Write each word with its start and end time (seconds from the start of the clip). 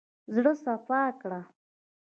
زړه 0.33 0.51
سپا 0.63 1.01
کړه. 1.21 1.41